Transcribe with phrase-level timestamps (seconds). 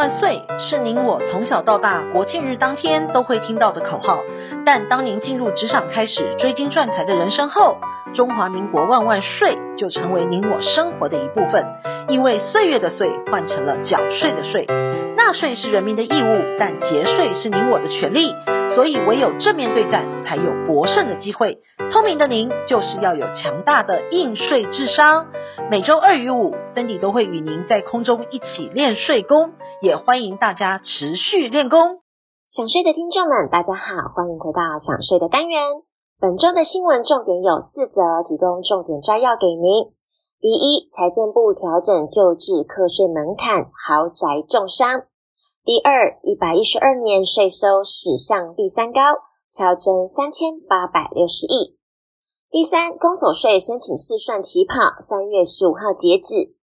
[0.00, 4.20] 万岁是您我从小到大国庆日当天都会听到的口号，
[4.64, 7.76] 但当您进入职场开始追金赚财的人生后，
[8.14, 11.66] 中华民国万万岁就成为您我生活的一部分，
[12.10, 14.66] 因为岁月的岁换成了缴税的税。
[15.16, 18.34] 纳税是人民的义务，但节税是您我的权利，
[18.74, 21.60] 所以唯有正面对战，才有博胜的机会。
[21.92, 25.26] 聪明的您，就是要有强大的应税智商。
[25.70, 32.00] 每周二与五，Cindy 都会与您在空中一起练税功，也欢迎大家持续练功。
[32.48, 35.60] 想睡的听众们，大家好，欢迎回到想睡的单元。
[36.20, 39.99] 本周的新闻重点有四则，提供重点摘要给您。
[40.40, 45.04] 第一，财政部调整旧制课税门槛，豪宅重伤。
[45.62, 49.00] 第二，一百一十二年税收史上第三高，
[49.52, 51.76] 超增三千八百六十亿。
[52.48, 56.56] 第三，综所税申请试算起跑，三月十五号截止。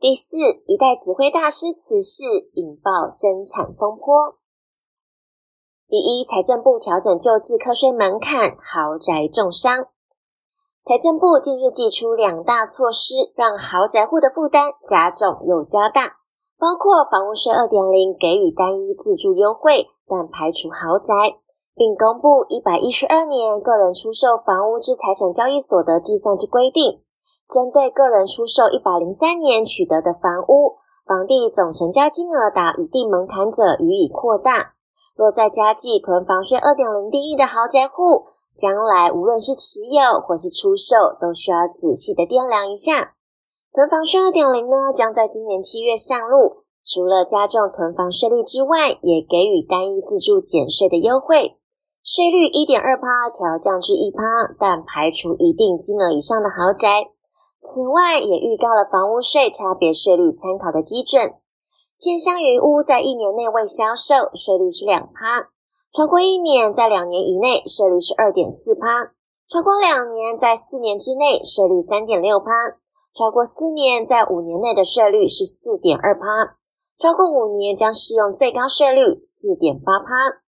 [0.00, 0.36] 第四，
[0.66, 4.40] 一代指挥大师辞世，引爆增产风波。
[5.86, 9.86] 第一，财政部调整旧制课税门槛，豪宅重伤。
[10.84, 16.18] 财政部近日祭出两大措施，让豪宅户的负担加重又加大。
[16.58, 21.38] 包括房屋税二点零给予单一自住优惠，但排除豪宅，
[21.76, 26.98] 并公布一百一十二年个人出售房屋之财产交易所得计算之规定。
[27.48, 34.74] 针对个人出售一百零三年取得的房屋，房地总成交金额达一定门槛者予以扩大。
[35.14, 43.14] 若再加计囤房税二点零定义的豪宅户，将来无论是持有或是出售，都需要仔细的掂量一下。
[43.72, 46.62] 囤房税二点零呢，将在今年七月上路。
[46.84, 51.56] 除了加重囤房税率之外，也给予单一自住减税的优惠，
[52.02, 57.12] 税率一点二趴调降至一趴，但排除一定金额以上的豪宅。
[57.62, 61.34] 此外，也预告了房屋税差别税率参考的基准。
[61.96, 65.51] 建商余屋在一年内未销售，税率是两趴；
[65.92, 69.12] 超过一年，在两年以内，税率是二点四趴；
[69.46, 72.48] 超过两年，在四年之内，税率三点六趴。
[73.12, 76.56] 超过四年，在五年内的税率是四点二趴，
[76.96, 80.40] 超过五年将适用最高税率四点八趴。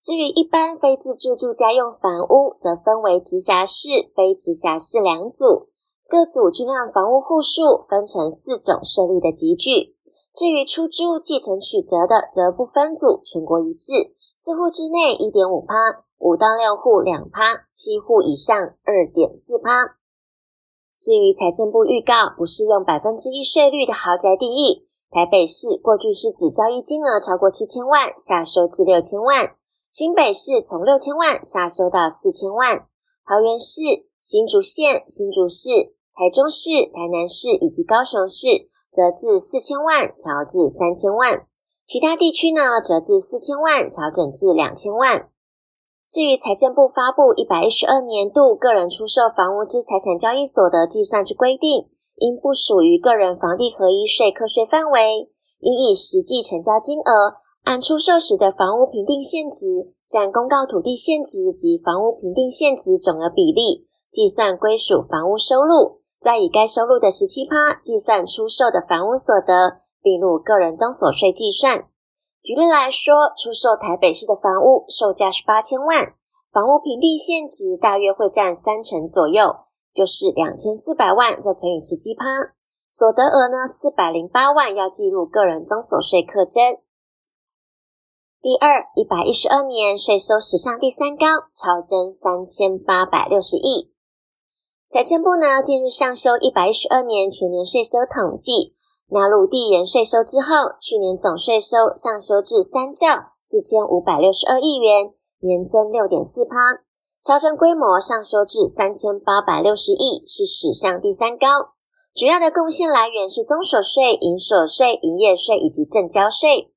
[0.00, 5.68] 至于一般非自住住家用房屋，则分为直辖市、非直辖市两组，
[6.08, 9.94] 各组均按房屋户数分成四种税率的级距。
[10.32, 15.74] 至于出租、继承、取得的，则不分组，全国一致，四户之内一点五趴，
[16.16, 20.00] 五到六户两趴，七户以上二点四趴。
[20.98, 29.56] 至于财政部预告不适用百分之一税率的豪宅定义，台北市过去是指交易金额超过七千万下收至六千万，
[29.90, 32.88] 新北市从六千万下收到四千万，
[33.28, 35.68] 桃园市、新竹县、新竹市、
[36.16, 41.46] 台中市、台南市以及高雄市则自四千万调至三千万，
[41.90, 45.28] 其他地区呢则自四千万调整至两千万。
[46.08, 71.88] 至于财政部发布一百一十二年度个人出售房屋之财产交易所得计算之规定，因不属于个人房地合一税课税范围，应以实际成交金额按出售时的房屋评定现值占公告土地现值及房屋评定现值总额比例计算归属房屋收入，再以该收入的十七趴计算出售的房屋所得，并入个人增所税计算。
[72.42, 76.14] 举例来说，出售台北市的房屋，售价是八千万，
[76.50, 79.56] 房屋评定现值大约会占三成左右，
[79.92, 82.24] 就是两千四百万，再乘以十七趴，
[82.88, 86.78] 所得额呢四百零八万，要计入个人增所税课征。
[88.40, 93.92] 第二，一百一十二年税收史上第三高，超增三千八百六十亿。
[94.90, 98.74] 财政部呢近日上修一百一十二年全年税收统计。
[99.10, 106.82] 纳入递延税收之后，去年总税收上修至三兆四千五百六十二亿元，年增六点四趴，
[107.20, 111.46] 超征规模上修至三千八百六十亿，是史上第三高。
[112.14, 116.72] 主要的贡献来源是综所税、营所税、营业税以及正交税。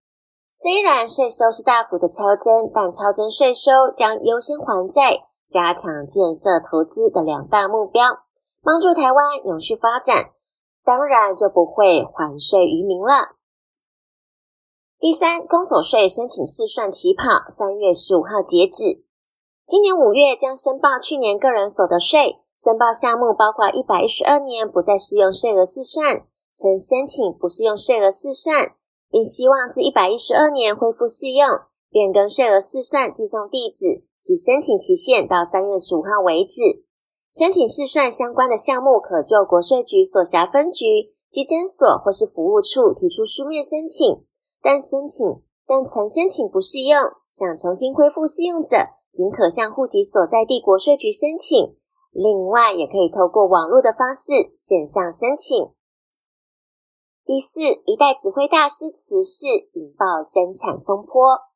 [0.50, 8.20] 虽然税收是大幅的超增，但超增税收将优先还债、加强建设投资的两大目标，
[8.64, 10.32] 帮助台湾永续发展。
[10.84, 13.36] 当然就不会还税于民了。
[15.00, 19.04] 第三，公所税申请试算起跑，三月十五号截止。
[19.66, 28.76] 今年五月将申报去年个人所得税，申报项目包括一百一十二年不再适用税额试算，曾申请不适用税额试算，
[29.10, 31.48] 并希望自一百一十二年恢复适用，
[31.90, 36.86] 变更税额试算寄送地址及申请期限到三月十五号为止。
[37.34, 44.24] 申请试算相关的项目，可就国税局所辖分局、稽征所或是服务处提出书面申请，
[44.62, 47.02] 但申请但曾申请不适用，
[47.32, 48.78] 想重新恢复适用者，
[49.12, 51.76] 仅可向户籍所在地国税局申请。
[52.12, 55.72] 另外，也可以透过网络的方式线上申请。
[57.26, 61.50] 第四，一代指挥大师辞世，引爆争产风波。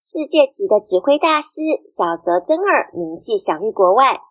[0.00, 4.22] 世界级的指挥大师小泽征尔名气享誉国外，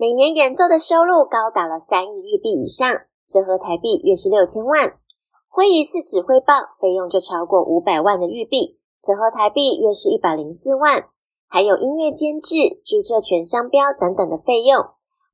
[0.00, 2.86] 每年演奏的收入高达了三亿日币以上，
[3.26, 4.96] 折合台币约是六千万。
[5.48, 11.08] 挥一次指挥棒费用就超过五百万的日币，折合台币约是一百零四万。
[11.48, 14.78] 还有音乐监制、注册权商标等等的费用，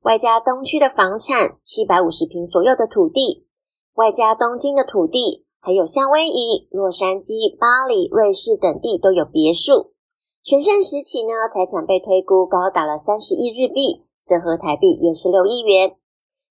[0.01, 3.45] 外加东区的房产七百五十坪左右的土地，
[3.93, 9.91] 外加东京的土地，还有夏威夷、洛杉矶、巴黎、瑞士等地都有别墅。
[10.43, 15.91] 全盛时期呢，财产被推估高达了三十亿日币，折合台币约十六亿元。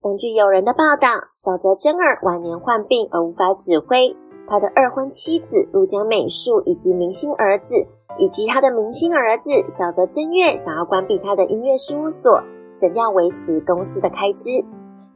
[0.01, 4.17] 根据友人的报道，小泽征尔晚年患病而无法指挥，
[4.49, 7.89] 他的二婚妻子入江美树以及明星儿子。
[8.17, 12.41] 以及他的明星儿子小泽征月想要关闭他的音乐事务所，
[12.71, 14.65] 想要维持公司的开支，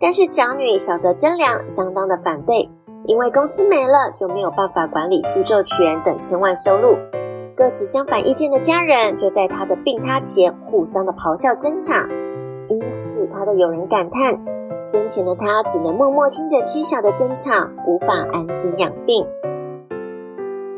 [0.00, 2.68] 但是长女小泽征良相当的反对，
[3.06, 6.96] 因为公司没了就没有办法管理著作权等千万收入。
[7.56, 12.04] 各持相反意见的家人就在他的病榻前互相的咆哮争吵，
[12.68, 14.38] 因此他的友人感叹，
[14.76, 19.26] 生前的他只能默默听着妻小的争吵，无法安心养病。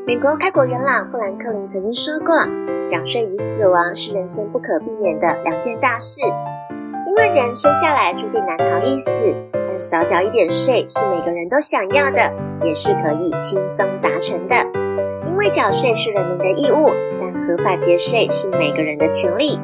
[0.07, 2.35] 美国开国元老富兰克林曾经说过
[2.87, 6.21] ：“缴税与死亡是人生不可避免的两件大事，
[7.07, 9.35] 因为人生下来注定难逃一死。
[9.53, 12.33] 但少缴一点税是每个人都想要的，
[12.63, 14.55] 也是可以轻松达成的。
[15.27, 16.91] 因为缴税是人民的义务，
[17.21, 19.61] 但合法节税是每个人的权利。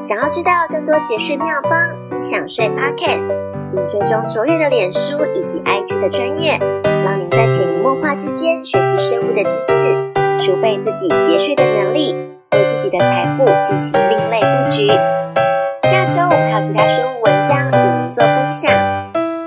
[0.00, 3.36] 想要知道更多节税妙方，听享税 Podcast，
[3.70, 6.58] 并追踪卓越的脸书以及 IG 的专业。”
[7.04, 12.14] 让您在潜移默化之间学习税务的知识，储备自己节税的能力，
[12.52, 14.88] 为自己的财富进行另类布局。
[15.82, 18.72] 下周我们还有其他税务文章与您做分享。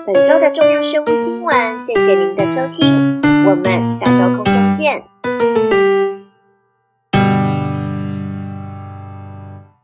[0.06, 5.13] 本周的重要税务新闻，谢谢您的收听，我们下周空中见。